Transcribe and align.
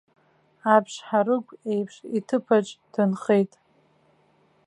Аԥшҳарыгә 0.75 1.51
еиԥш 1.71 1.95
иҭыԥаҿ 2.17 2.67
дынхеит. 2.93 3.51